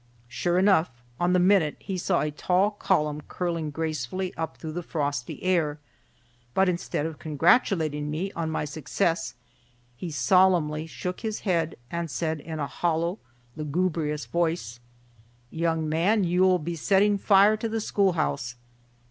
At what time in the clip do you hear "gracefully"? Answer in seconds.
3.69-4.33